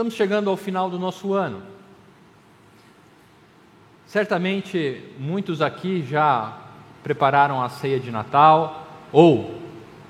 [0.00, 1.60] Estamos chegando ao final do nosso ano.
[4.06, 6.56] Certamente muitos aqui já
[7.02, 9.56] prepararam a ceia de Natal ou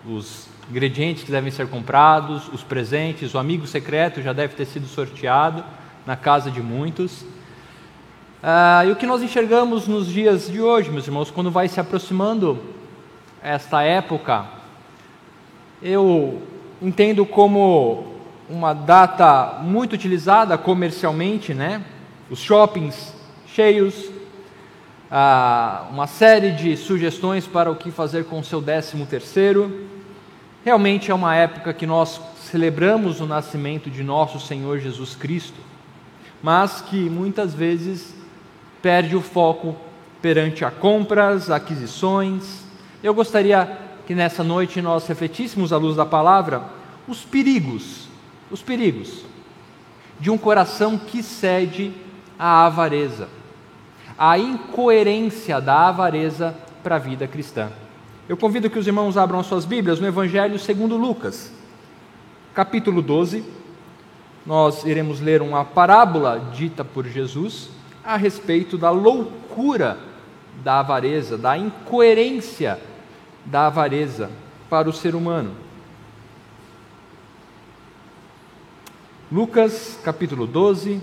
[0.07, 4.87] os ingredientes que devem ser comprados, os presentes, o amigo secreto já deve ter sido
[4.87, 5.65] sorteado
[6.07, 7.25] na casa de muitos.
[8.41, 11.81] Ah, e o que nós enxergamos nos dias de hoje, meus irmãos, quando vai se
[11.81, 12.63] aproximando
[13.43, 14.47] esta época,
[15.83, 16.41] eu
[16.81, 18.20] entendo como
[18.51, 21.85] uma data muito utilizada comercialmente, né?
[22.29, 23.15] Os shoppings
[23.47, 24.11] cheios,
[25.09, 29.87] ah, uma série de sugestões para o que fazer com o seu décimo terceiro.
[30.65, 35.61] Realmente é uma época que nós celebramos o nascimento de nosso Senhor Jesus Cristo,
[36.43, 38.15] mas que muitas vezes
[38.83, 39.77] perde o foco
[40.21, 42.65] perante a compras, aquisições.
[43.03, 46.63] Eu gostaria que nessa noite nós refletíssemos à luz da palavra
[47.07, 48.10] os perigos
[48.51, 49.25] os perigos
[50.19, 51.93] de um coração que cede
[52.39, 53.29] à avareza,
[54.19, 57.71] a incoerência da avareza para a vida cristã.
[58.29, 61.53] Eu convido que os irmãos abram suas Bíblias no Evangelho segundo Lucas,
[62.55, 63.45] capítulo 12.
[64.45, 67.71] Nós iremos ler uma parábola dita por Jesus
[68.05, 69.99] a respeito da loucura
[70.63, 72.79] da avareza, da incoerência
[73.45, 74.31] da avareza
[74.69, 75.55] para o ser humano.
[79.33, 81.01] Lucas capítulo 12,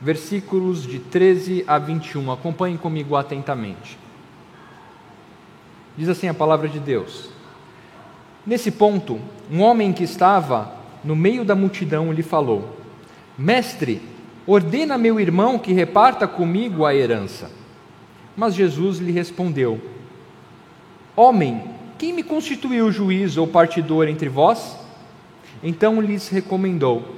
[0.00, 2.32] versículos de 13 a 21.
[2.32, 3.98] Acompanhem comigo atentamente.
[5.94, 7.28] Diz assim a palavra de Deus:
[8.46, 10.72] Nesse ponto, um homem que estava
[11.04, 12.78] no meio da multidão lhe falou:
[13.36, 14.00] Mestre,
[14.46, 17.50] ordena meu irmão que reparta comigo a herança.
[18.34, 19.78] Mas Jesus lhe respondeu:
[21.14, 21.62] Homem,
[21.98, 24.85] quem me constituiu juiz ou partidor entre vós?
[25.62, 27.16] Então lhes recomendou: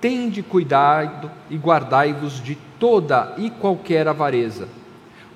[0.00, 4.68] Tende cuidado e guardai-vos de toda e qualquer avareza,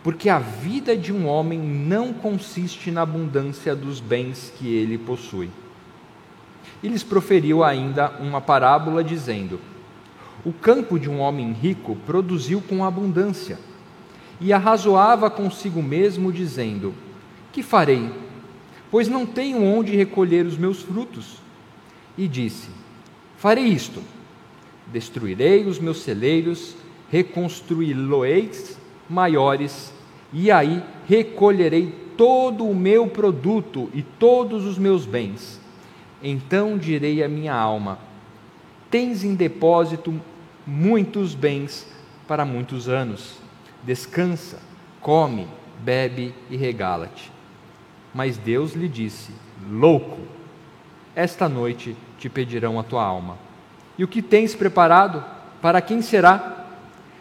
[0.02, 5.50] porque a vida de um homem não consiste na abundância dos bens que ele possui.
[6.82, 9.60] E lhes proferiu ainda uma parábola, dizendo:
[10.44, 13.58] O campo de um homem rico produziu com abundância,
[14.41, 16.94] e arrazoava consigo mesmo, dizendo:
[17.52, 18.12] Que farei?
[18.91, 21.41] Pois não tenho onde recolher os meus frutos
[22.17, 22.69] e disse:
[23.37, 24.03] Farei isto:
[24.93, 26.77] destruirei os meus celeiros,
[27.11, 28.77] reconstruí-los
[29.09, 29.93] maiores,
[30.33, 35.61] e aí recolherei todo o meu produto e todos os meus bens.
[36.23, 37.99] Então direi à minha alma:
[38.91, 40.21] Tens em depósito
[40.67, 41.87] muitos bens
[42.29, 43.39] para muitos anos.
[43.83, 44.61] Descansa,
[45.00, 45.49] come,
[45.81, 47.33] bebe e regala-te.
[48.15, 49.33] Mas Deus lhe disse:
[49.69, 50.19] Louco,
[51.15, 53.39] esta noite te pedirão a tua alma.
[53.99, 55.23] E o que tens preparado,
[55.61, 56.67] para quem será?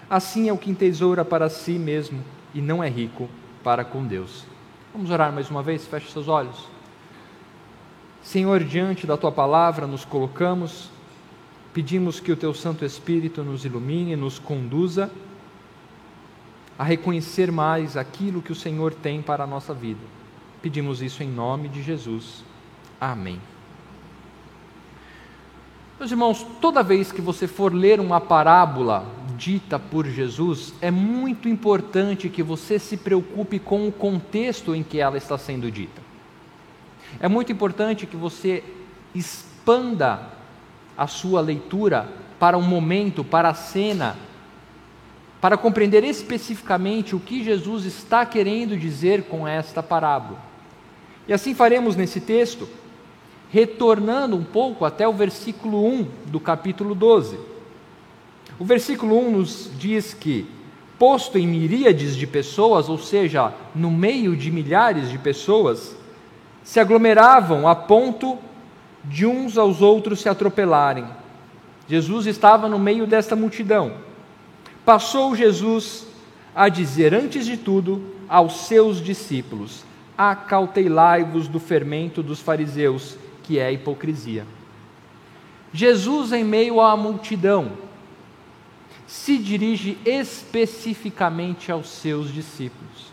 [0.10, 3.30] Assim é o que entesoura para si mesmo e não é rico
[3.64, 4.46] para com Deus.
[4.94, 6.68] Vamos orar mais uma vez, feche seus olhos.
[8.22, 10.90] Senhor, diante da tua palavra nos colocamos,
[11.74, 15.10] pedimos que o teu Santo Espírito nos ilumine, nos conduza
[16.78, 20.02] a reconhecer mais aquilo que o Senhor tem para a nossa vida.
[20.62, 22.44] Pedimos isso em nome de Jesus.
[23.00, 23.40] Amém.
[26.02, 29.06] Meus irmãos, toda vez que você for ler uma parábola
[29.38, 35.00] dita por Jesus, é muito importante que você se preocupe com o contexto em que
[35.00, 36.02] ela está sendo dita.
[37.20, 38.64] É muito importante que você
[39.14, 40.28] expanda
[40.98, 42.10] a sua leitura
[42.40, 44.18] para o momento, para a cena,
[45.40, 50.40] para compreender especificamente o que Jesus está querendo dizer com esta parábola.
[51.28, 52.68] E assim faremos nesse texto
[53.52, 57.38] retornando um pouco até o versículo 1 do capítulo 12.
[58.58, 60.48] O versículo 1 nos diz que,
[60.98, 65.96] posto em miríades de pessoas, ou seja, no meio de milhares de pessoas,
[66.64, 68.38] se aglomeravam a ponto
[69.04, 71.06] de uns aos outros se atropelarem.
[71.88, 73.94] Jesus estava no meio desta multidão.
[74.86, 76.08] Passou Jesus
[76.56, 79.84] a dizer, antes de tudo, aos seus discípulos:
[80.18, 83.18] Acautelai-vos do fermento dos fariseus
[83.52, 84.48] que é hipocrisia.
[85.74, 87.74] Jesus, em meio à multidão,
[89.06, 93.12] se dirige especificamente aos seus discípulos.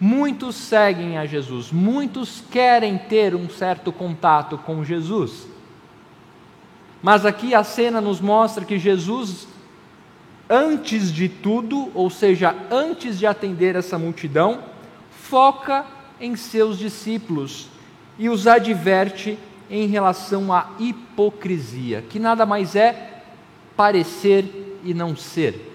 [0.00, 5.46] Muitos seguem a Jesus, muitos querem ter um certo contato com Jesus.
[7.02, 9.46] Mas aqui a cena nos mostra que Jesus,
[10.48, 14.64] antes de tudo, ou seja, antes de atender essa multidão,
[15.10, 15.84] foca
[16.18, 17.73] em seus discípulos,
[18.18, 19.38] e os adverte
[19.70, 23.22] em relação à hipocrisia, que nada mais é
[23.76, 25.72] parecer e não ser.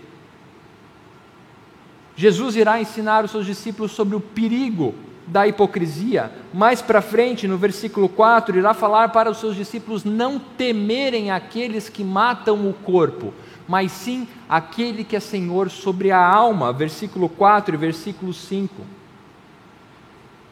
[2.16, 4.94] Jesus irá ensinar os seus discípulos sobre o perigo
[5.26, 6.32] da hipocrisia.
[6.54, 11.88] Mais para frente, no versículo 4, irá falar para os seus discípulos não temerem aqueles
[11.88, 13.34] que matam o corpo,
[13.68, 16.74] mas sim aquele que é Senhor sobre a alma.
[16.74, 18.99] Versículo 4 e versículo 5.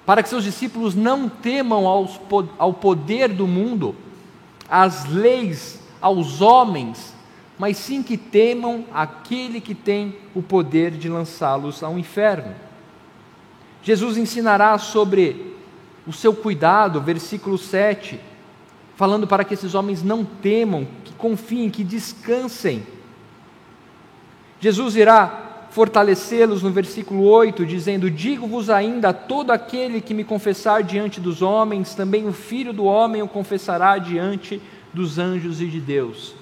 [0.08, 2.18] Para que seus discípulos não temam aos,
[2.58, 3.94] ao poder do mundo,
[4.70, 7.14] às leis, aos homens,
[7.60, 12.56] mas sim que temam aquele que tem o poder de lançá-los ao inferno.
[13.84, 15.58] Jesus ensinará sobre
[16.08, 18.18] o seu cuidado, versículo 7,
[18.96, 22.88] falando para que esses homens não temam, que confiem, que descansem.
[24.62, 25.47] Jesus irá
[25.78, 31.94] fortalecê-los no versículo 8, dizendo: Digo-vos ainda, todo aquele que me confessar diante dos homens,
[31.94, 34.60] também o filho do homem o confessará diante
[34.92, 36.34] dos anjos e de Deus.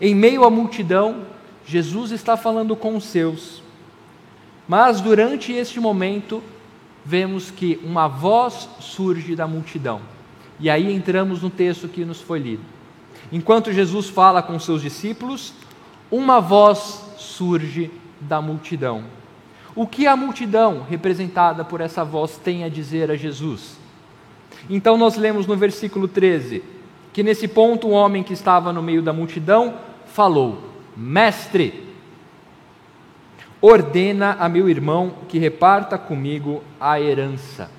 [0.00, 1.20] Em meio à multidão,
[1.64, 3.62] Jesus está falando com os seus
[4.66, 6.42] mas durante este momento,
[7.04, 10.00] vemos que uma voz surge da multidão.
[10.60, 12.62] E aí entramos no texto que nos foi lido.
[13.30, 15.52] Enquanto Jesus fala com seus discípulos,
[16.10, 17.90] uma voz surge
[18.20, 19.04] da multidão.
[19.74, 23.78] O que a multidão, representada por essa voz, tem a dizer a Jesus?
[24.68, 26.62] Então nós lemos no versículo 13
[27.12, 29.74] que nesse ponto o homem que estava no meio da multidão
[30.06, 30.62] falou:
[30.96, 31.88] Mestre,
[33.60, 37.70] ordena a meu irmão que reparta comigo a herança.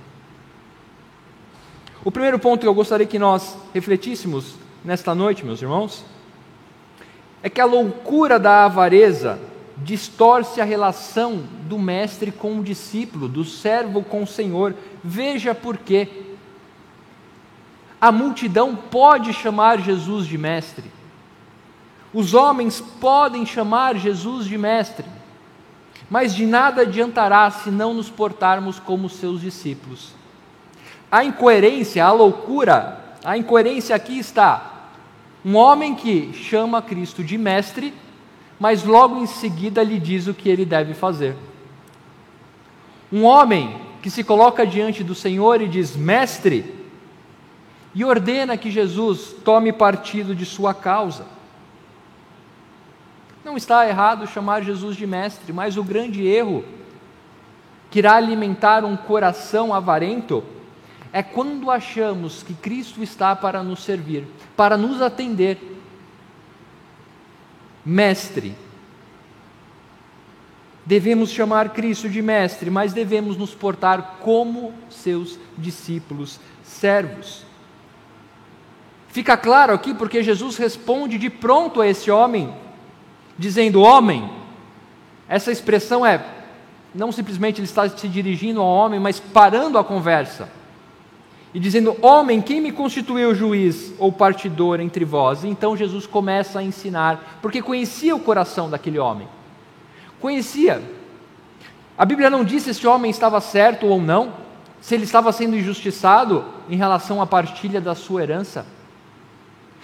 [2.04, 6.04] O primeiro ponto que eu gostaria que nós refletíssemos nesta noite, meus irmãos,
[7.44, 9.40] é que a loucura da avareza
[9.78, 14.74] distorce a relação do mestre com o discípulo, do servo com o Senhor.
[15.04, 16.07] Veja por quê.
[18.01, 20.90] A multidão pode chamar Jesus de mestre.
[22.13, 25.06] Os homens podem chamar Jesus de mestre
[26.13, 30.10] mas de nada adiantará se não nos portarmos como seus discípulos.
[31.12, 34.72] A incoerência, a loucura, a incoerência aqui está.
[35.45, 37.94] Um homem que chama Cristo de mestre,
[38.60, 41.36] mas logo em seguida lhe diz o que ele deve fazer.
[43.12, 46.74] Um homem que se coloca diante do Senhor e diz: Mestre,
[47.94, 51.25] e ordena que Jesus tome partido de sua causa.
[53.44, 56.63] Não está errado chamar Jesus de mestre, mas o grande erro
[57.92, 60.44] que irá alimentar um coração avarento
[61.13, 64.25] é quando achamos que Cristo está para nos servir,
[64.57, 65.60] para nos atender.
[67.86, 68.56] Mestre.
[70.83, 77.45] Devemos chamar Cristo de mestre, mas devemos nos portar como seus discípulos, servos.
[79.09, 82.51] Fica claro aqui porque Jesus responde de pronto a esse homem
[83.38, 84.30] dizendo homem,
[85.30, 86.25] essa expressão é
[86.94, 90.62] não simplesmente ele está se dirigindo ao homem, mas parando a conversa
[91.53, 95.44] e dizendo: Homem, quem me constituiu juiz ou partidor entre vós?
[95.44, 99.27] Então Jesus começa a ensinar, porque conhecia o coração daquele homem.
[100.19, 100.81] Conhecia.
[101.97, 104.33] A Bíblia não diz se esse homem estava certo ou não,
[104.81, 108.65] se ele estava sendo injustiçado em relação à partilha da sua herança.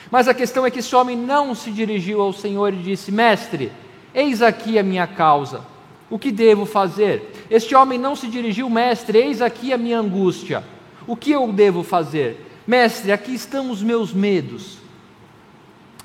[0.09, 3.71] Mas a questão é que esse homem não se dirigiu ao Senhor e disse: Mestre,
[4.13, 5.61] eis aqui a minha causa,
[6.09, 7.45] o que devo fazer?
[7.49, 10.63] Este homem não se dirigiu, mestre, eis aqui a minha angústia,
[11.09, 12.61] o que eu devo fazer?
[12.67, 14.77] Mestre, aqui estão os meus medos,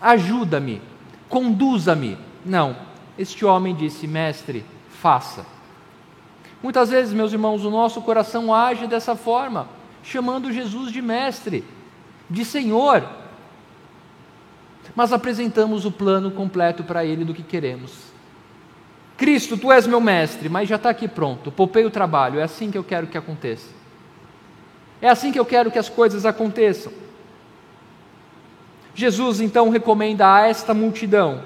[0.01, 0.81] ajuda-me,
[1.29, 2.17] conduza-me.
[2.43, 2.75] Não,
[3.19, 5.45] este homem disse: Mestre, faça.
[6.63, 9.69] Muitas vezes, meus irmãos, o nosso coração age dessa forma,
[10.03, 11.63] chamando Jesus de mestre,
[12.31, 13.07] de Senhor,
[14.97, 17.93] mas apresentamos o plano completo para Ele do que queremos.
[19.19, 22.71] Cristo, tu és meu mestre, mas já está aqui pronto, poupei o trabalho, é assim
[22.71, 23.84] que eu quero que aconteça.
[25.01, 26.93] É assim que eu quero que as coisas aconteçam.
[28.95, 31.43] Jesus então recomenda a esta multidão: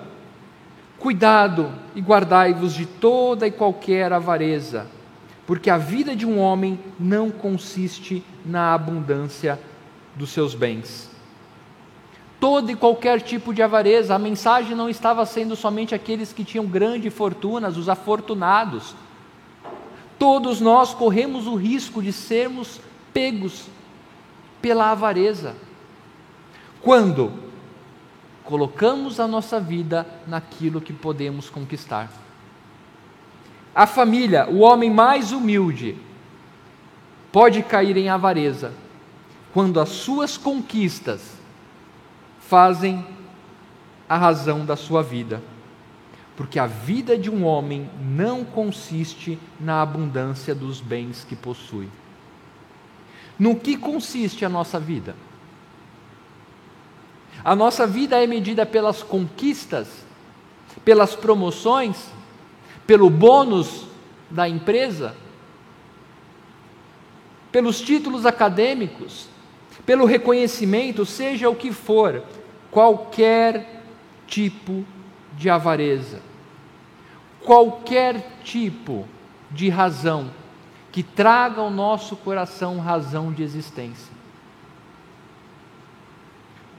[0.98, 4.86] cuidado e guardai-vos de toda e qualquer avareza,
[5.46, 9.58] porque a vida de um homem não consiste na abundância
[10.14, 11.08] dos seus bens
[12.40, 14.14] todo e qualquer tipo de avareza.
[14.14, 18.94] A mensagem não estava sendo somente aqueles que tinham grandes fortunas, os afortunados.
[20.18, 22.80] Todos nós corremos o risco de sermos
[23.12, 23.66] pegos
[24.60, 25.54] pela avareza.
[26.80, 27.32] Quando
[28.48, 32.10] colocamos a nossa vida naquilo que podemos conquistar.
[33.74, 35.96] A família, o homem mais humilde,
[37.30, 38.72] pode cair em avareza
[39.52, 41.34] quando as suas conquistas
[42.40, 43.06] fazem
[44.08, 45.42] a razão da sua vida.
[46.34, 51.88] Porque a vida de um homem não consiste na abundância dos bens que possui.
[53.38, 55.14] No que consiste a nossa vida?
[57.44, 60.04] A nossa vida é medida pelas conquistas,
[60.84, 62.08] pelas promoções,
[62.86, 63.86] pelo bônus
[64.30, 65.14] da empresa,
[67.52, 69.28] pelos títulos acadêmicos,
[69.86, 72.22] pelo reconhecimento, seja o que for,
[72.70, 73.82] qualquer
[74.26, 74.84] tipo
[75.36, 76.20] de avareza,
[77.40, 79.06] qualquer tipo
[79.50, 80.30] de razão
[80.90, 84.12] que traga ao nosso coração razão de existência.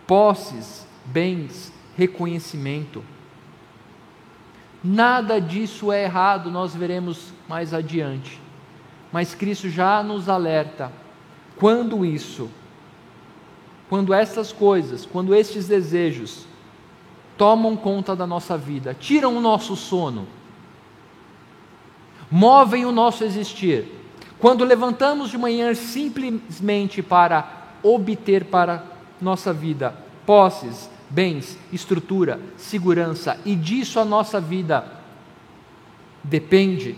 [0.08, 3.04] Posses, bens, reconhecimento.
[4.84, 8.40] Nada disso é errado, nós veremos mais adiante.
[9.12, 10.92] Mas Cristo já nos alerta
[11.58, 12.50] quando isso,
[13.90, 16.46] quando essas coisas, quando estes desejos
[17.38, 20.28] tomam conta da nossa vida, tiram o nosso sono,
[22.32, 23.99] movem o nosso existir.
[24.40, 28.84] Quando levantamos de manhã simplesmente para obter para
[29.22, 29.94] nossa vida
[30.26, 34.86] posses, bens, estrutura, segurança, e disso a nossa vida
[36.24, 36.96] depende.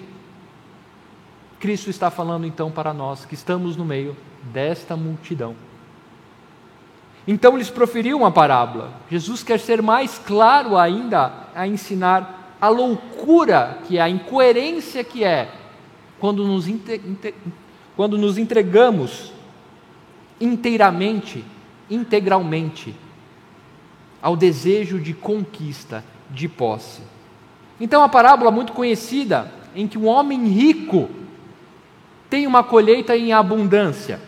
[1.60, 5.56] Cristo está falando então para nós que estamos no meio desta multidão.
[7.28, 8.92] Então lhes proferiu uma parábola.
[9.10, 15.24] Jesus quer ser mais claro ainda a ensinar a loucura que é, a incoerência que
[15.24, 15.52] é,
[16.22, 16.68] quando nos,
[17.96, 19.34] quando nos entregamos
[20.40, 21.44] inteiramente,
[21.90, 22.96] integralmente,
[24.22, 27.02] ao desejo de conquista, de posse.
[27.80, 31.10] Então, a parábola muito conhecida, em que um homem rico
[32.30, 34.22] tem uma colheita em abundância.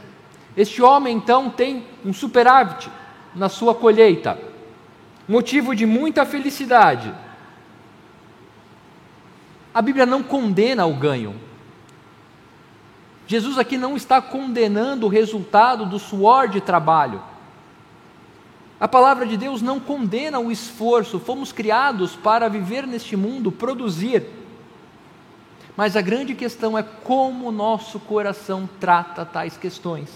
[0.58, 2.90] Este homem, então, tem um superávit
[3.36, 4.40] na sua colheita,
[5.28, 7.14] motivo de muita felicidade.
[9.72, 11.53] A Bíblia não condena o ganho.
[13.26, 17.22] Jesus aqui não está condenando o resultado do suor de trabalho.
[18.80, 24.26] A palavra de Deus não condena o esforço, fomos criados para viver neste mundo, produzir.
[25.76, 30.10] Mas a grande questão é como o nosso coração trata tais questões.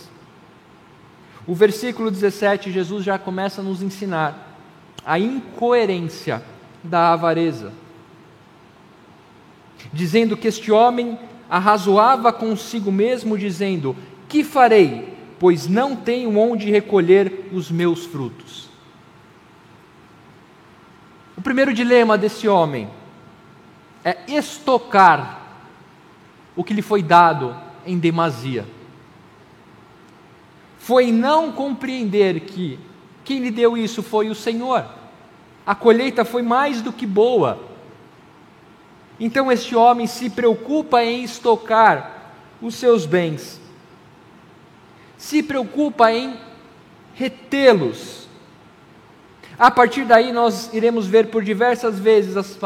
[1.47, 4.57] O versículo 17, Jesus já começa a nos ensinar
[5.05, 6.43] a incoerência
[6.83, 7.71] da avareza,
[9.93, 11.17] dizendo que este homem
[11.49, 13.95] arrazoava consigo mesmo, dizendo:
[14.27, 15.17] Que farei?
[15.39, 18.67] pois não tenho onde recolher os meus frutos.
[21.37, 22.89] O primeiro dilema desse homem
[24.03, 25.41] é estocar
[26.55, 28.65] o que lhe foi dado em demasia.
[30.79, 32.79] Foi não compreender que
[33.23, 34.85] quem lhe deu isso foi o Senhor.
[35.65, 37.59] A colheita foi mais do que boa.
[39.19, 43.59] Então este homem se preocupa em estocar os seus bens
[45.17, 46.37] se preocupa em
[47.15, 48.27] retê-los.
[49.57, 52.57] A partir daí, nós iremos ver por diversas vezes as,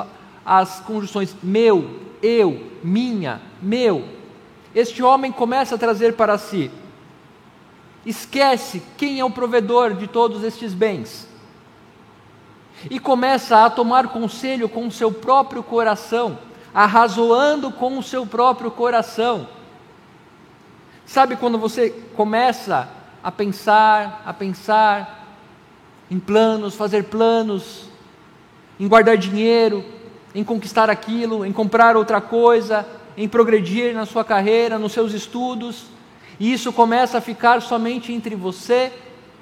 [0.46, 4.04] as conjunções meu, eu, minha, meu.
[4.76, 6.70] Este homem começa a trazer para si.
[8.06, 11.28] Esquece quem é o provedor de todos estes bens.
[12.90, 16.38] E começa a tomar conselho com o seu próprio coração,
[16.74, 19.48] arrazoando com o seu próprio coração
[21.12, 22.88] Sabe quando você começa
[23.22, 25.28] a pensar, a pensar
[26.10, 27.90] em planos, fazer planos,
[28.80, 29.84] em guardar dinheiro,
[30.34, 35.84] em conquistar aquilo, em comprar outra coisa, em progredir na sua carreira, nos seus estudos,
[36.40, 38.94] e isso começa a ficar somente entre você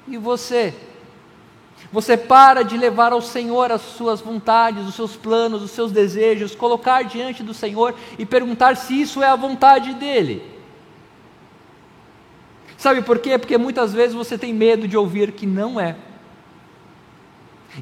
[0.08, 0.74] e você.
[1.92, 6.54] Você para de levar ao Senhor as suas vontades, os seus planos, os seus desejos,
[6.54, 10.42] colocar diante do Senhor e perguntar se isso é a vontade dEle.
[12.76, 13.36] Sabe por quê?
[13.36, 15.96] Porque muitas vezes você tem medo de ouvir que não é.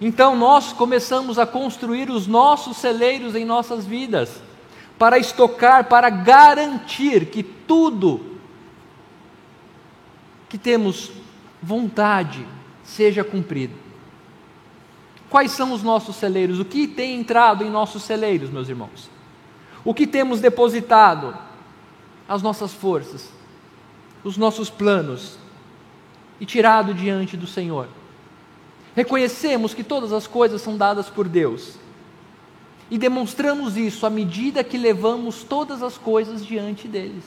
[0.00, 4.43] Então nós começamos a construir os nossos celeiros em nossas vidas,
[4.99, 8.38] para estocar, para garantir que tudo
[10.49, 11.12] que temos
[11.62, 12.45] vontade
[12.83, 13.88] seja cumprido.
[15.30, 16.58] Quais são os nossos celeiros?
[16.58, 19.11] O que tem entrado em nossos celeiros, meus irmãos?
[19.85, 21.37] O que temos depositado?
[22.28, 23.30] As nossas forças,
[24.23, 25.38] os nossos planos
[26.40, 27.88] e tirado diante do Senhor.
[28.94, 31.75] Reconhecemos que todas as coisas são dadas por Deus
[32.90, 37.25] e demonstramos isso à medida que levamos todas as coisas diante deles.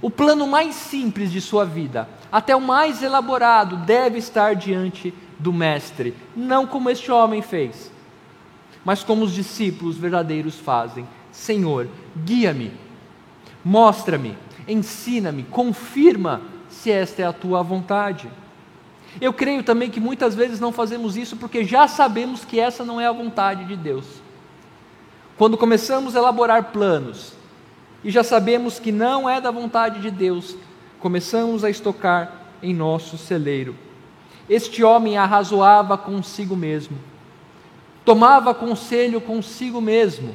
[0.00, 5.52] O plano mais simples de sua vida, até o mais elaborado, deve estar diante do
[5.52, 7.92] Mestre, não como este homem fez,
[8.84, 11.06] mas como os discípulos verdadeiros fazem.
[11.30, 11.88] Senhor,
[12.24, 12.72] guia-me,
[13.64, 18.30] mostra-me, ensina-me, confirma se esta é a tua vontade.
[19.20, 23.00] Eu creio também que muitas vezes não fazemos isso porque já sabemos que essa não
[23.00, 24.06] é a vontade de Deus.
[25.36, 27.32] Quando começamos a elaborar planos
[28.02, 30.56] e já sabemos que não é da vontade de Deus,
[30.98, 33.74] começamos a estocar em nosso celeiro.
[34.48, 36.96] Este homem arrazoava consigo mesmo,
[38.04, 40.34] tomava conselho consigo mesmo,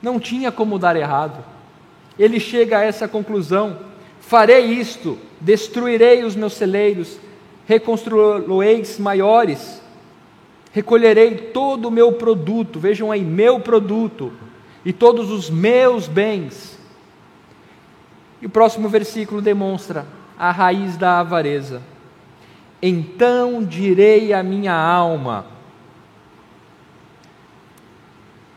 [0.00, 1.44] não tinha como dar errado.
[2.18, 3.78] Ele chega a essa conclusão:
[4.20, 7.18] farei isto, destruirei os meus celeiros,
[7.66, 9.82] reconstruí-los maiores,
[10.72, 14.32] recolherei todo o meu produto, vejam aí, meu produto,
[14.84, 16.78] e todos os meus bens.
[18.40, 20.06] E o próximo versículo demonstra
[20.38, 21.82] a raiz da avareza.
[22.82, 25.46] Então direi à minha alma.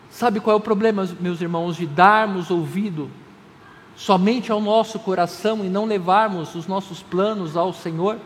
[0.09, 3.09] Sabe qual é o problema, meus irmãos, de darmos ouvido
[3.95, 8.17] somente ao nosso coração e não levarmos os nossos planos ao Senhor?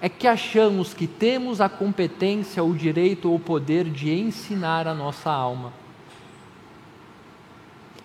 [0.00, 4.94] É que achamos que temos a competência, o direito ou o poder de ensinar a
[4.94, 5.74] nossa alma.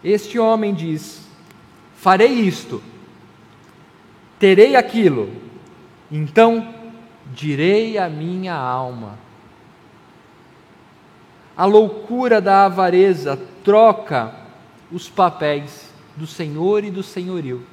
[0.04, 1.26] Este homem diz:
[1.96, 2.84] Farei isto,
[4.38, 5.30] terei aquilo,
[6.12, 6.74] então
[7.34, 9.18] direi à minha alma.
[11.58, 14.34] A loucura da avareza troca
[14.92, 17.66] os papéis do Senhor e do senhorio.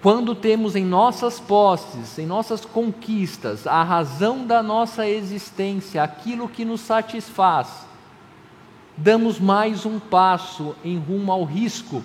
[0.00, 6.64] Quando temos em nossas posses, em nossas conquistas, a razão da nossa existência, aquilo que
[6.64, 7.86] nos satisfaz,
[8.96, 12.02] damos mais um passo em rumo ao risco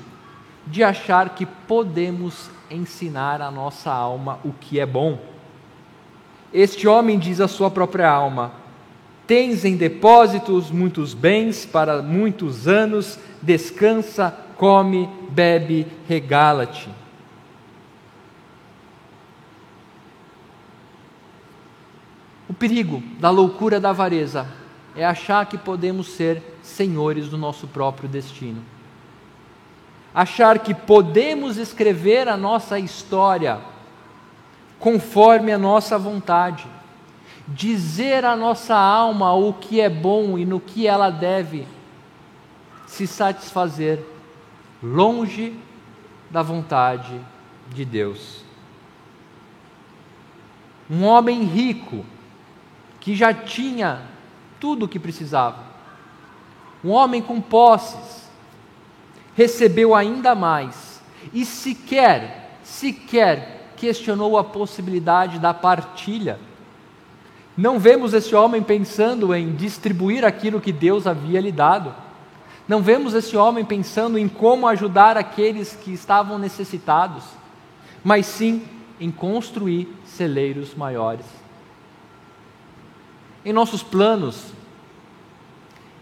[0.68, 5.20] de achar que podemos ensinar a nossa alma o que é bom.
[6.54, 8.52] Este homem diz à sua própria alma:
[9.26, 16.90] Tens em depósitos muitos bens para muitos anos, descansa, come, bebe, regala-te.
[22.50, 24.48] O perigo da loucura da avareza
[24.96, 28.77] é achar que podemos ser senhores do nosso próprio destino.
[30.18, 33.62] Achar que podemos escrever a nossa história
[34.80, 36.66] conforme a nossa vontade
[37.48, 41.68] dizer à nossa alma o que é bom e no que ela deve
[42.88, 44.04] se satisfazer,
[44.82, 45.56] longe
[46.32, 47.22] da vontade
[47.70, 48.44] de Deus.
[50.90, 52.04] Um homem rico,
[53.00, 54.02] que já tinha
[54.60, 55.64] tudo o que precisava,
[56.84, 58.27] um homem com posses,
[59.38, 66.38] recebeu ainda mais e sequer, sequer questionou a possibilidade da partilha
[67.58, 71.92] não vemos esse homem pensando em distribuir aquilo que Deus havia lhe dado.
[72.68, 77.24] Não vemos esse homem pensando em como ajudar aqueles que estavam necessitados,
[78.04, 78.62] mas sim
[79.00, 81.26] em construir celeiros maiores.
[83.44, 84.54] Em nossos planos,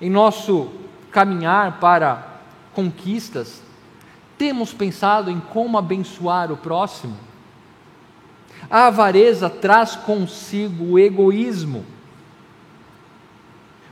[0.01, 0.69] em nosso
[1.09, 2.34] caminhar para
[2.75, 3.63] conquistas,
[4.37, 7.17] temos pensado em como abençoar o próximo?
[8.69, 11.85] A avareza traz consigo o egoísmo.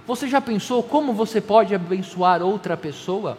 [0.06, 3.38] Você já pensou como você pode abençoar outra pessoa?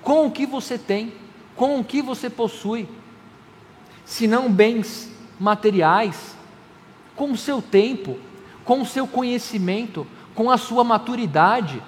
[0.00, 1.12] Com o que você tem,
[1.54, 2.88] com o que você possui,
[4.04, 6.34] se não bens materiais,
[7.14, 8.18] com o seu tempo,
[8.64, 11.82] com o seu conhecimento, com a sua maturidade?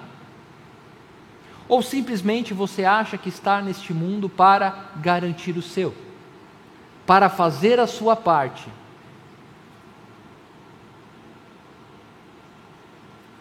[1.67, 5.93] Ou simplesmente você acha que está neste mundo para garantir o seu?
[7.07, 8.67] para fazer a sua parte.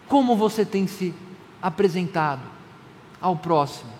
[0.07, 1.13] Como você tem se
[1.61, 2.43] apresentado
[3.21, 3.91] ao próximo?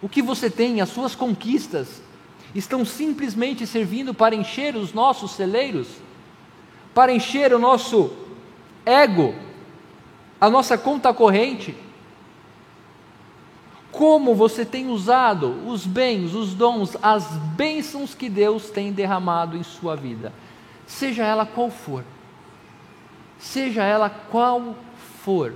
[0.00, 2.00] O que você tem, as suas conquistas,
[2.54, 5.88] estão simplesmente servindo para encher os nossos celeiros,
[6.94, 8.12] para encher o nosso
[8.86, 9.34] ego,
[10.42, 11.74] a nossa conta corrente?
[13.92, 19.62] como você tem usado os bens, os dons, as bênçãos que Deus tem derramado em
[19.62, 20.32] sua vida,
[20.86, 22.02] seja ela qual for,
[23.38, 24.74] seja ela qual
[25.22, 25.54] for.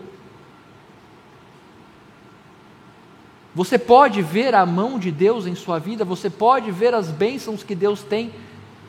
[3.55, 7.65] Você pode ver a mão de Deus em sua vida, você pode ver as bênçãos
[7.65, 8.31] que Deus tem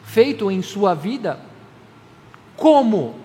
[0.04, 1.40] feito em sua vida.
[2.58, 3.16] Como?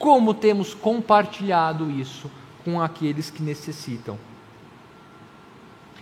[0.00, 2.30] Como temos compartilhado isso
[2.64, 4.18] com aqueles que necessitam?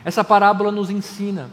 [0.05, 1.51] Essa parábola nos ensina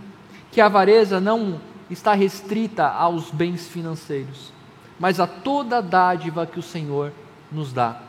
[0.52, 4.54] que a avareza não está restrita aos bens financeiros,
[5.00, 7.12] mas a toda dádiva que o Senhor
[7.52, 8.00] nos dá.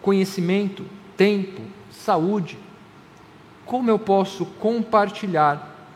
[0.00, 2.58] Conhecimento, tempo, saúde.
[3.66, 5.86] Como eu posso compartilhar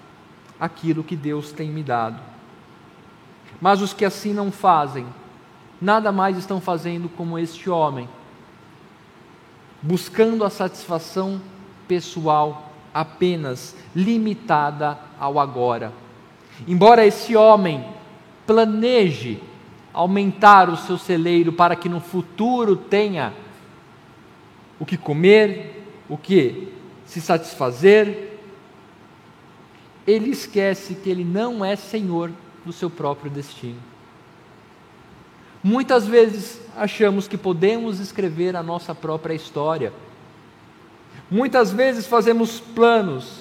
[0.60, 2.20] aquilo que Deus tem me dado?
[3.58, 5.06] Mas os que assim não fazem,
[5.80, 8.08] nada mais estão fazendo como este homem,
[9.82, 11.40] buscando a satisfação
[11.86, 15.92] pessoal apenas limitada ao agora.
[16.66, 17.84] Embora esse homem
[18.46, 19.42] planeje
[19.92, 23.32] aumentar o seu celeiro para que no futuro tenha
[24.78, 26.72] o que comer, o que
[27.04, 28.38] se satisfazer,
[30.06, 32.30] ele esquece que ele não é senhor
[32.64, 33.95] do seu próprio destino.
[35.66, 39.92] Muitas vezes achamos que podemos escrever a nossa própria história.
[41.28, 43.40] Muitas vezes fazemos planos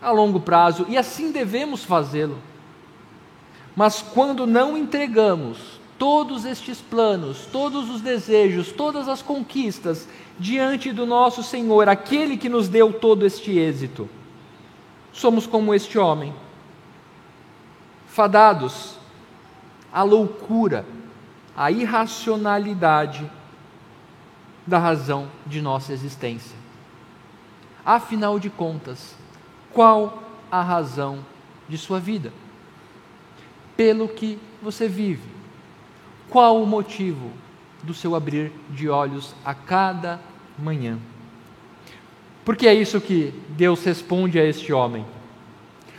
[0.00, 2.38] a longo prazo e assim devemos fazê-lo.
[3.76, 5.58] Mas quando não entregamos
[5.98, 12.48] todos estes planos, todos os desejos, todas as conquistas diante do nosso Senhor, aquele que
[12.48, 14.08] nos deu todo este êxito,
[15.12, 16.32] somos como este homem,
[18.06, 18.94] fadados
[19.92, 20.86] à loucura,
[21.56, 23.30] à irracionalidade
[24.66, 26.56] da razão de nossa existência.
[27.84, 29.14] Afinal de contas,
[29.72, 31.18] qual a razão
[31.68, 32.32] de sua vida?
[33.76, 35.28] Pelo que você vive.
[36.30, 37.30] Qual o motivo
[37.82, 40.18] do seu abrir de olhos a cada
[40.58, 40.98] manhã?
[42.44, 45.04] Porque é isso que Deus responde a este homem.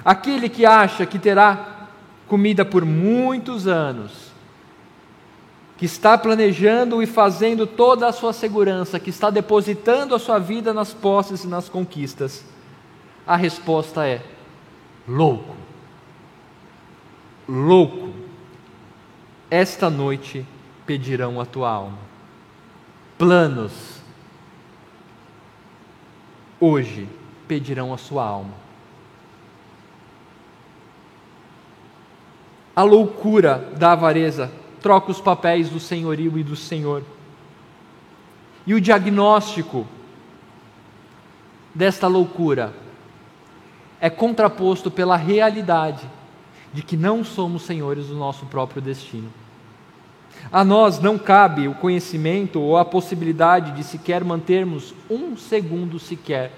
[0.04, 1.88] Aquele que acha que terá
[2.28, 4.25] comida por muitos anos,
[5.78, 10.74] que está planejando e fazendo toda a sua segurança, que está depositando a sua vida
[10.74, 12.46] nas posses e nas conquistas?
[13.28, 14.22] A resposta é:
[15.08, 15.56] louco.
[17.48, 18.14] Louco.
[19.52, 20.46] Esta noite
[20.86, 22.00] pedirão a tua alma.
[23.18, 24.02] Planos.
[26.60, 27.08] Hoje
[27.48, 28.54] pedirão a sua alma.
[32.76, 34.52] A loucura da avareza
[34.86, 37.02] troca os papéis do senhorio e do senhor.
[38.68, 39.88] E o diagnóstico
[41.74, 42.72] desta loucura
[44.00, 46.08] é contraposto pela realidade
[46.72, 49.34] de que não somos senhores do nosso próprio destino.
[50.52, 56.52] A nós não cabe o conhecimento ou a possibilidade de sequer mantermos um segundo sequer,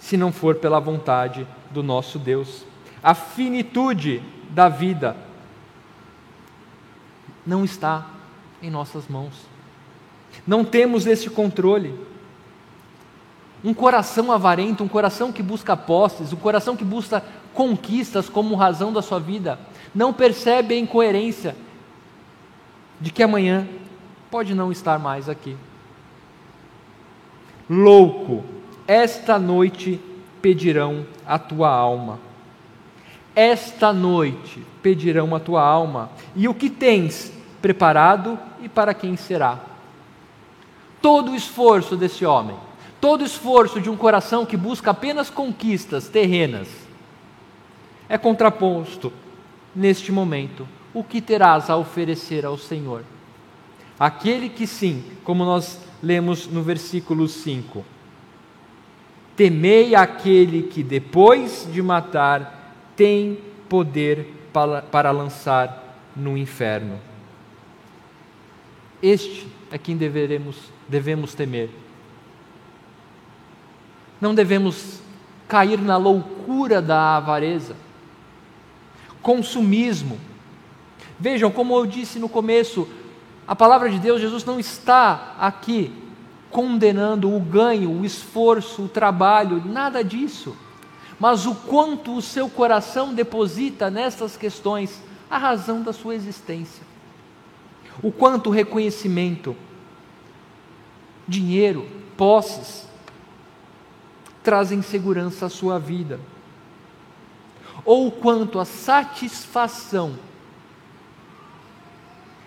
[0.00, 2.64] se não for pela vontade do nosso Deus.
[3.00, 5.25] A finitude da vida
[7.46, 8.06] não está
[8.62, 9.34] em nossas mãos.
[10.46, 11.94] Não temos esse controle.
[13.64, 17.22] Um coração avarento, um coração que busca posses, um coração que busca
[17.54, 19.58] conquistas como razão da sua vida,
[19.94, 21.56] não percebe a incoerência
[23.00, 23.66] de que amanhã
[24.30, 25.56] pode não estar mais aqui.
[27.68, 28.44] Louco,
[28.86, 30.00] esta noite
[30.42, 32.18] pedirão a tua alma
[33.36, 37.30] esta noite pedirão a tua alma, e o que tens
[37.66, 39.58] preparado e para quem será.
[41.02, 42.54] Todo o esforço desse homem,
[43.00, 46.68] todo o esforço de um coração que busca apenas conquistas terrenas,
[48.08, 49.12] é contraposto
[49.74, 50.68] neste momento.
[50.94, 53.02] O que terás a oferecer ao Senhor?
[53.98, 57.84] Aquele que sim, como nós lemos no versículo 5,
[59.34, 67.00] temei aquele que depois de matar tem poder para, para lançar no inferno.
[69.02, 70.56] Este é quem deveremos,
[70.88, 71.70] devemos temer.
[74.20, 75.00] Não devemos
[75.46, 77.76] cair na loucura da avareza,
[79.22, 80.18] consumismo.
[81.18, 82.88] Vejam, como eu disse no começo,
[83.46, 85.92] a palavra de Deus, Jesus não está aqui
[86.50, 90.56] condenando o ganho, o esforço, o trabalho, nada disso
[91.18, 96.82] mas o quanto o seu coração deposita nessas questões a razão da sua existência.
[98.02, 99.56] O quanto reconhecimento,
[101.26, 102.86] dinheiro, posses,
[104.42, 106.20] trazem segurança à sua vida.
[107.84, 110.18] Ou o quanto a satisfação,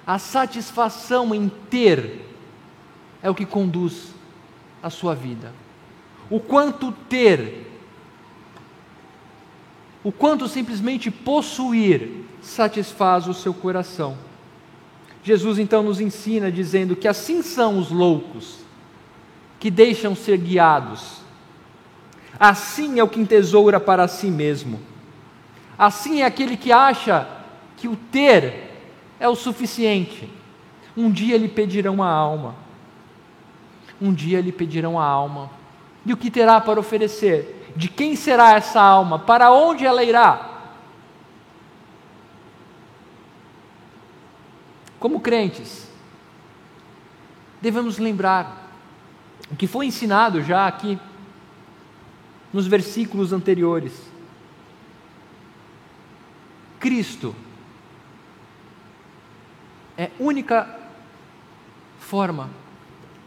[0.06, 2.26] a satisfação em ter,
[3.22, 4.14] é o que conduz
[4.82, 5.54] a sua vida.
[6.30, 7.70] O quanto ter
[10.04, 14.18] o quanto simplesmente possuir satisfaz o seu coração.
[15.24, 18.60] Jesus então nos ensina dizendo que assim são os loucos,
[19.60, 21.20] que deixam ser guiados.
[22.40, 24.80] Assim é o que entesoura para si mesmo.
[25.78, 27.28] Assim é aquele que acha
[27.76, 28.70] que o ter
[29.20, 30.30] é o suficiente.
[30.96, 32.56] Um dia lhe pedirão a alma.
[34.02, 35.50] Um dia lhe pedirão a alma.
[36.06, 37.72] E o que terá para oferecer?
[37.76, 39.20] De quem será essa alma?
[39.20, 40.49] Para onde ela irá?
[45.00, 45.88] Como crentes,
[47.62, 48.70] devemos lembrar
[49.50, 51.00] o que foi ensinado já aqui
[52.52, 53.94] nos versículos anteriores.
[56.80, 57.36] Cristo
[59.98, 60.78] é única
[62.00, 62.50] forma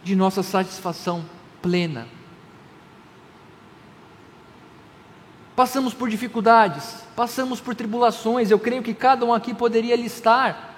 [0.03, 1.23] de nossa satisfação
[1.61, 2.07] plena.
[5.55, 10.72] Passamos por dificuldades, passamos por tribulações, eu creio que cada um aqui poderia listar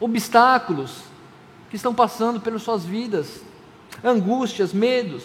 [0.00, 1.02] obstáculos
[1.68, 3.42] que estão passando pelas suas vidas,
[4.02, 5.22] angústias, medos.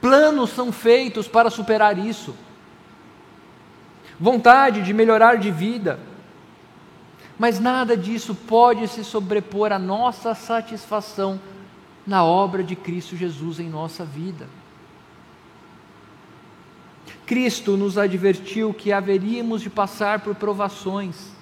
[0.00, 2.34] Planos são feitos para superar isso.
[4.20, 5.98] Vontade de melhorar de vida.
[7.38, 11.40] Mas nada disso pode se sobrepor à nossa satisfação
[12.06, 14.46] na obra de Cristo Jesus em nossa vida.
[17.24, 21.33] Cristo nos advertiu que haveríamos de passar por provações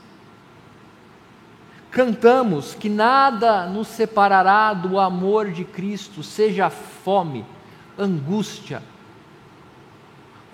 [1.92, 7.44] cantamos que nada nos separará do amor de Cristo, seja fome,
[7.98, 8.83] angústia,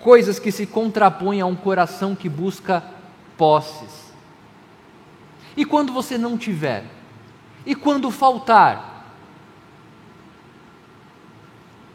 [0.01, 2.83] coisas que se contrapõem a um coração que busca
[3.37, 4.13] posses.
[5.55, 6.83] E quando você não tiver?
[7.65, 9.05] E quando faltar?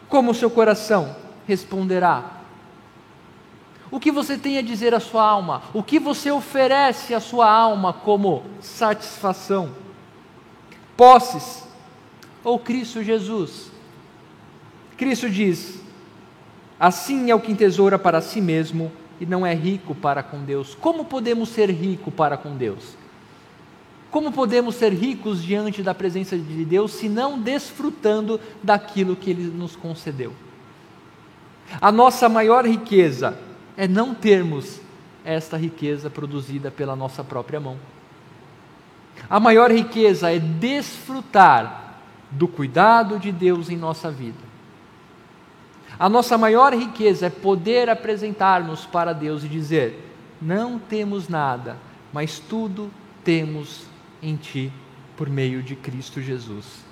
[0.08, 1.14] Como o seu coração
[1.46, 2.43] responderá?
[3.94, 5.62] O que você tem a dizer à sua alma?
[5.72, 9.70] O que você oferece à sua alma como satisfação?
[10.96, 11.62] Posses
[12.42, 13.70] ou Cristo Jesus?
[14.96, 15.80] Cristo diz:
[16.76, 20.74] Assim é o que entesoura para si mesmo e não é rico para com Deus.
[20.74, 22.96] Como podemos ser rico para com Deus?
[24.10, 29.44] Como podemos ser ricos diante da presença de Deus se não desfrutando daquilo que Ele
[29.56, 30.32] nos concedeu?
[31.80, 33.38] A nossa maior riqueza
[33.76, 34.80] é não termos
[35.24, 37.78] esta riqueza produzida pela nossa própria mão.
[39.28, 44.44] A maior riqueza é desfrutar do cuidado de Deus em nossa vida.
[45.98, 51.76] A nossa maior riqueza é poder apresentar-nos para Deus e dizer: não temos nada,
[52.12, 52.90] mas tudo
[53.22, 53.86] temos
[54.22, 54.72] em Ti
[55.16, 56.84] por meio de Cristo Jesus.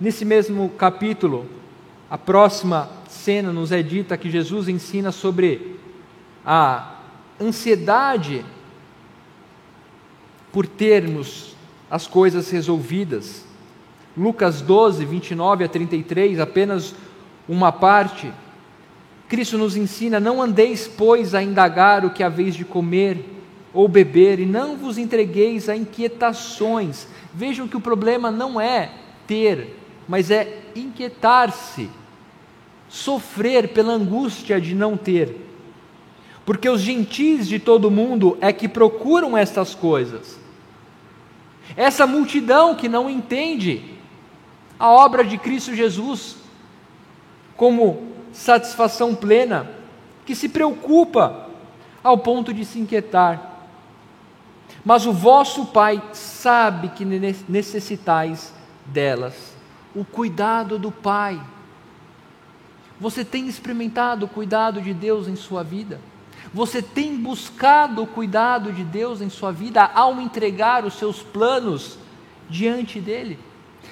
[0.00, 1.46] Nesse mesmo capítulo,
[2.08, 5.76] a próxima cena nos é dita que Jesus ensina sobre
[6.44, 6.96] a
[7.40, 8.44] ansiedade
[10.52, 11.54] por termos
[11.90, 13.44] as coisas resolvidas.
[14.16, 16.94] Lucas 12, 29 a 33, apenas
[17.48, 18.32] uma parte.
[19.28, 23.22] Cristo nos ensina: Não andeis, pois, a indagar o que haveis de comer
[23.74, 27.06] ou beber, e não vos entregueis a inquietações.
[27.34, 28.90] Vejam que o problema não é
[29.26, 31.90] ter, mas é inquietar-se
[32.88, 35.46] sofrer pela angústia de não ter.
[36.44, 40.38] Porque os gentis de todo mundo é que procuram estas coisas.
[41.76, 43.82] Essa multidão que não entende
[44.78, 46.36] a obra de Cristo Jesus
[47.56, 49.68] como satisfação plena,
[50.24, 51.48] que se preocupa
[52.04, 53.54] ao ponto de se inquietar.
[54.84, 58.52] Mas o vosso Pai sabe que necessitais
[58.84, 59.56] delas.
[59.94, 61.40] O cuidado do Pai
[62.98, 66.00] você tem experimentado o cuidado de Deus em sua vida?
[66.52, 71.98] Você tem buscado o cuidado de Deus em sua vida ao entregar os seus planos
[72.48, 73.38] diante dEle?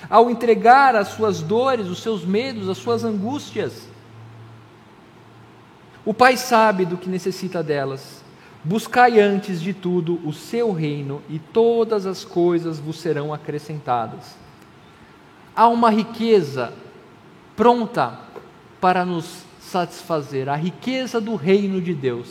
[0.09, 3.87] Ao entregar as suas dores, os seus medos, as suas angústias?
[6.05, 8.23] O Pai sabe do que necessita delas.
[8.63, 14.37] Buscai antes de tudo o seu reino, e todas as coisas vos serão acrescentadas.
[15.55, 16.73] Há uma riqueza
[17.55, 18.24] pronta
[18.85, 20.47] para nos satisfazer.
[20.47, 22.29] A riqueza do reino de Deus.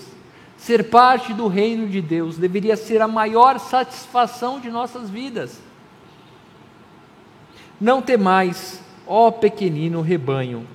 [0.56, 5.60] Ser parte do reino de Deus deveria ser a maior satisfação de nossas vidas.
[7.82, 10.68] Não temais, ó pequenino rebanho,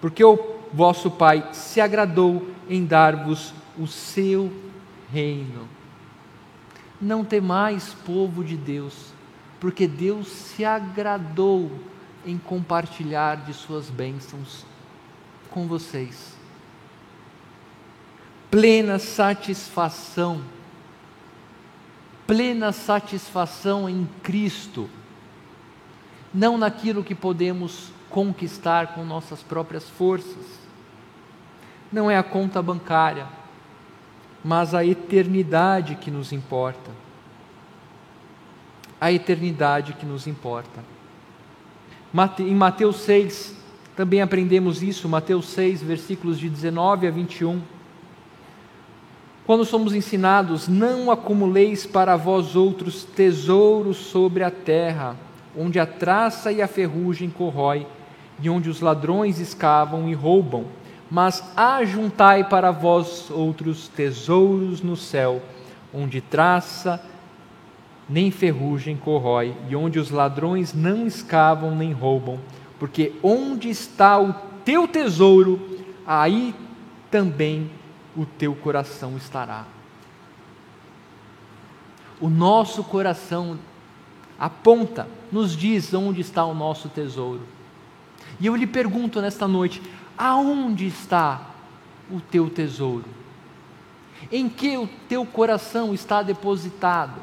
[0.00, 0.38] porque o
[0.72, 4.48] vosso Pai se agradou em dar-vos o seu
[5.12, 5.68] reino.
[7.00, 9.12] Não temais, povo de Deus,
[9.58, 11.68] porque Deus se agradou
[12.24, 14.67] em compartilhar de suas bênçãos
[15.50, 16.36] com vocês.
[18.50, 20.42] Plena satisfação,
[22.26, 24.88] plena satisfação em Cristo,
[26.32, 30.58] não naquilo que podemos conquistar com nossas próprias forças.
[31.92, 33.26] Não é a conta bancária,
[34.44, 36.90] mas a eternidade que nos importa.
[39.00, 40.82] A eternidade que nos importa.
[42.38, 43.57] Em Mateus 6,
[43.98, 47.60] também aprendemos isso, Mateus 6, versículos de 19 a 21.
[49.44, 55.16] Quando somos ensinados, não acumuleis para vós outros tesouros sobre a terra,
[55.58, 57.88] onde a traça e a ferrugem corrói,
[58.40, 60.66] e onde os ladrões escavam e roubam,
[61.10, 65.42] mas ajuntai para vós outros tesouros no céu,
[65.92, 67.02] onde traça
[68.08, 72.38] nem ferrugem corrói, e onde os ladrões não escavam nem roubam,
[72.78, 74.32] porque onde está o
[74.64, 75.60] teu tesouro,
[76.06, 76.54] aí
[77.10, 77.70] também
[78.16, 79.64] o teu coração estará.
[82.20, 83.58] O nosso coração
[84.38, 87.42] aponta, nos diz onde está o nosso tesouro.
[88.40, 89.82] E eu lhe pergunto nesta noite:
[90.16, 91.40] aonde está
[92.10, 93.04] o teu tesouro?
[94.32, 97.20] Em que o teu coração está depositado?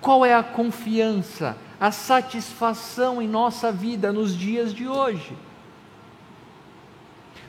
[0.00, 5.36] Qual é a confiança, a satisfação em nossa vida nos dias de hoje?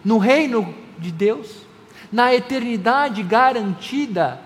[0.03, 1.65] No reino de Deus,
[2.11, 4.39] na eternidade garantida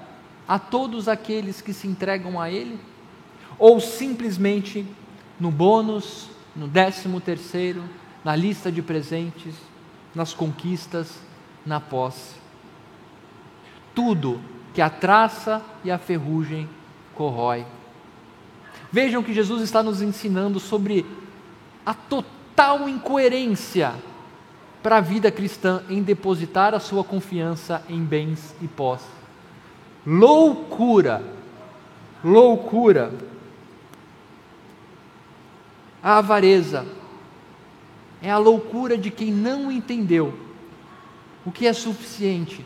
[0.48, 2.80] a todos aqueles que se entregam a Ele?
[3.58, 4.86] Ou simplesmente
[5.40, 7.84] no bônus, no décimo terceiro,
[8.24, 9.54] na lista de presentes,
[10.16, 11.20] nas conquistas,
[11.66, 12.36] na posse?
[13.94, 14.42] Tudo
[14.74, 16.70] que a traça e a ferrugem
[17.14, 17.66] corrói.
[18.92, 21.06] Vejam que Jesus está nos ensinando sobre
[21.86, 23.94] a total incoerência
[24.82, 29.08] para a vida cristã em depositar a sua confiança em bens e posse.
[30.06, 31.22] Loucura,
[32.24, 33.12] loucura.
[36.02, 36.86] A avareza
[38.22, 40.34] é a loucura de quem não entendeu
[41.46, 42.66] o que é suficiente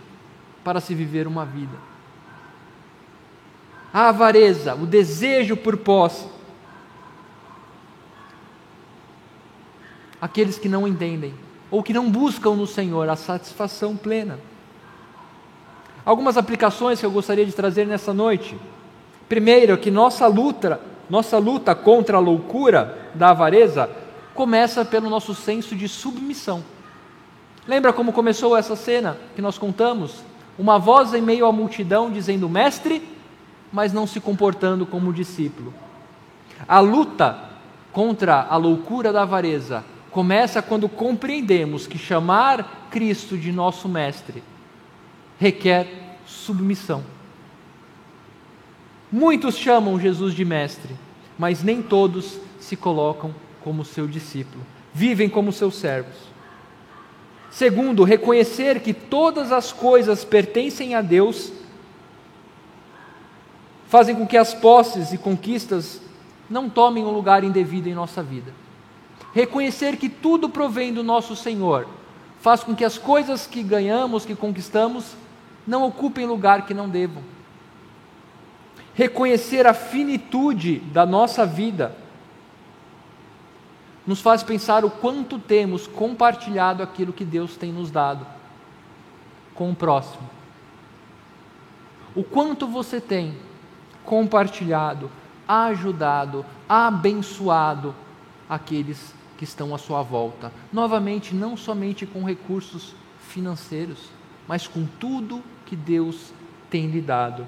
[0.63, 1.92] para se viver uma vida.
[3.93, 6.25] A avareza, o desejo por posse.
[10.19, 11.33] Aqueles que não entendem
[11.69, 14.39] ou que não buscam no Senhor a satisfação plena.
[16.05, 18.57] Algumas aplicações que eu gostaria de trazer nessa noite.
[19.29, 23.89] Primeiro, que nossa luta, nossa luta contra a loucura da avareza
[24.33, 26.63] começa pelo nosso senso de submissão.
[27.67, 30.23] Lembra como começou essa cena que nós contamos?
[30.57, 33.01] Uma voz em meio à multidão dizendo: Mestre,
[33.73, 35.73] mas não se comportando como discípulo.
[36.67, 37.49] A luta
[37.91, 44.43] contra a loucura da avareza começa quando compreendemos que chamar Cristo de nosso Mestre
[45.39, 47.03] requer submissão.
[49.11, 50.95] Muitos chamam Jesus de mestre,
[51.37, 56.15] mas nem todos se colocam como seu discípulo, vivem como seus servos.
[57.49, 61.51] Segundo, reconhecer que todas as coisas pertencem a Deus
[63.93, 66.01] fazem com que as posses e conquistas
[66.49, 68.51] não tomem um lugar indevido em nossa vida.
[69.35, 71.87] Reconhecer que tudo provém do nosso Senhor
[72.39, 75.15] faz com que as coisas que ganhamos, que conquistamos,
[75.67, 77.21] não ocupem lugar que não devam.
[78.95, 81.95] Reconhecer a finitude da nossa vida
[84.07, 88.25] nos faz pensar o quanto temos compartilhado aquilo que Deus tem nos dado
[89.53, 90.27] com o próximo.
[92.15, 93.52] O quanto você tem
[94.05, 95.09] compartilhado,
[95.47, 97.95] ajudado, abençoado
[98.49, 100.51] aqueles que estão à sua volta.
[100.71, 102.95] Novamente, não somente com recursos
[103.29, 104.09] financeiros,
[104.47, 106.31] mas com tudo que Deus
[106.69, 107.47] tem lhe dado.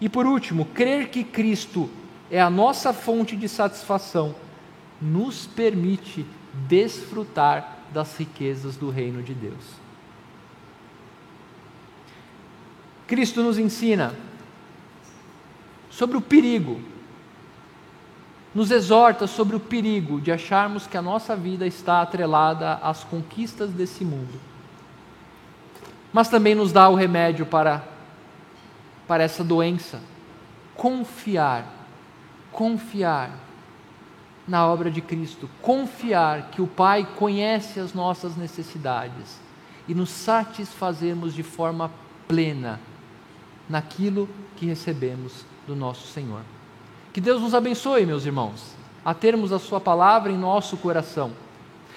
[0.00, 1.90] E por último, crer que Cristo
[2.30, 4.34] é a nossa fonte de satisfação
[5.00, 6.26] nos permite
[6.68, 9.80] desfrutar das riquezas do reino de Deus.
[13.06, 14.14] Cristo nos ensina
[15.90, 16.80] sobre o perigo,
[18.54, 23.70] nos exorta sobre o perigo de acharmos que a nossa vida está atrelada às conquistas
[23.70, 24.50] desse mundo
[26.12, 27.84] mas também nos dá o remédio para,
[29.06, 30.00] para essa doença.
[30.74, 31.66] Confiar,
[32.50, 33.30] confiar
[34.46, 39.38] na obra de Cristo, confiar que o Pai conhece as nossas necessidades
[39.86, 41.90] e nos satisfazermos de forma
[42.26, 42.80] plena
[43.68, 46.42] naquilo que recebemos do nosso Senhor.
[47.12, 51.32] Que Deus nos abençoe, meus irmãos, a termos a Sua palavra em nosso coração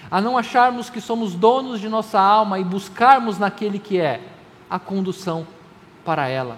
[0.10, 4.22] a não acharmos que somos donos de nossa alma e buscarmos naquele que é
[4.70, 5.48] a condução
[6.06, 6.58] para ela.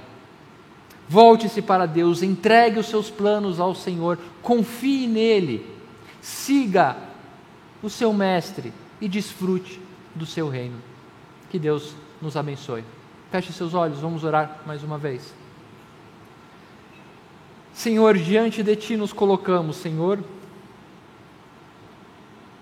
[1.08, 5.66] Volte-se para Deus, entregue os seus planos ao Senhor, confie nele,
[6.22, 6.98] siga
[7.84, 9.80] o seu mestre e desfrute
[10.16, 10.82] do seu reino.
[11.50, 12.84] Que Deus nos abençoe.
[13.32, 15.34] Feche seus olhos, vamos orar mais uma vez.
[17.76, 20.24] Senhor, diante de Ti nos colocamos, Senhor,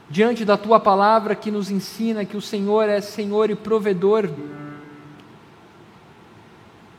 [0.10, 4.28] diante da Tua palavra que nos ensina que o Senhor é Senhor e provedor.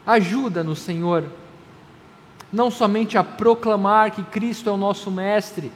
[0.06, 1.24] Ajuda-nos, Senhor,
[2.52, 5.72] não somente a proclamar que Cristo é o nosso Mestre,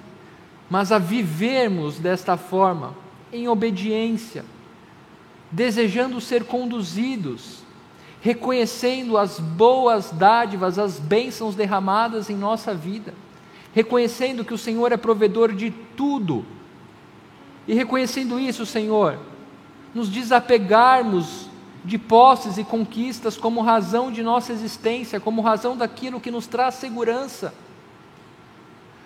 [0.70, 2.94] mas a vivermos desta forma,
[3.32, 4.44] em obediência,
[5.50, 7.64] desejando ser conduzidos,
[8.20, 13.14] reconhecendo as boas dádivas, as bênçãos derramadas em nossa vida,
[13.72, 16.44] reconhecendo que o Senhor é provedor de tudo,
[17.66, 19.18] e reconhecendo isso, Senhor,
[19.94, 21.48] nos desapegarmos
[21.84, 26.74] de posses e conquistas como razão de nossa existência, como razão daquilo que nos traz
[26.74, 27.54] segurança.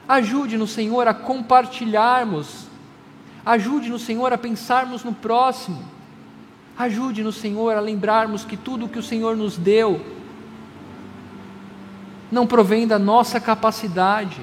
[0.09, 2.67] Ajude-nos, Senhor, a compartilharmos,
[3.45, 5.83] ajude-nos, Senhor, a pensarmos no próximo,
[6.77, 10.01] ajude-nos, Senhor, a lembrarmos que tudo o que o Senhor nos deu
[12.31, 14.41] não provém da nossa capacidade.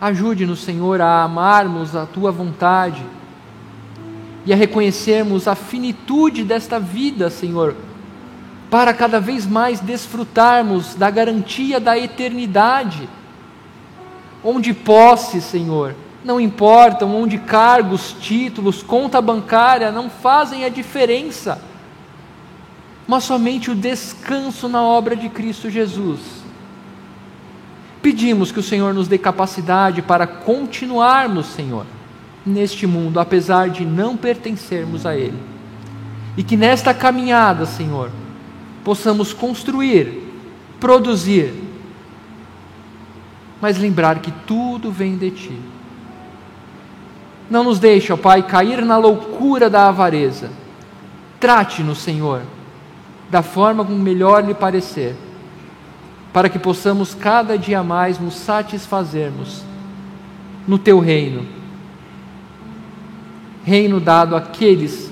[0.00, 3.04] Ajude-nos, Senhor, a amarmos a tua vontade
[4.46, 7.76] e a reconhecermos a finitude desta vida, Senhor,
[8.70, 13.08] para cada vez mais desfrutarmos da garantia da eternidade,
[14.42, 15.94] onde posse, Senhor,
[16.24, 21.60] não importam, onde cargos, títulos, conta bancária não fazem a diferença,
[23.06, 26.20] mas somente o descanso na obra de Cristo Jesus.
[28.00, 31.86] Pedimos que o Senhor nos dê capacidade para continuarmos, Senhor,
[32.44, 35.38] neste mundo, apesar de não pertencermos a Ele.
[36.36, 38.10] E que nesta caminhada, Senhor,
[38.82, 40.22] possamos construir,
[40.80, 41.54] produzir,
[43.60, 45.73] mas lembrar que tudo vem de Ti.
[47.50, 50.50] Não nos deixe, ó Pai, cair na loucura da avareza.
[51.38, 52.42] Trate-nos, Senhor,
[53.30, 55.14] da forma como melhor lhe parecer,
[56.32, 59.62] para que possamos cada dia mais nos satisfazermos
[60.66, 61.64] no Teu reino
[63.64, 65.10] reino dado àqueles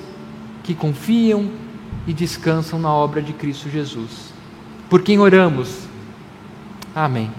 [0.63, 1.51] que confiam
[2.07, 4.33] e descansam na obra de Cristo Jesus.
[4.91, 5.89] Por quem oramos.
[6.95, 7.31] Amém.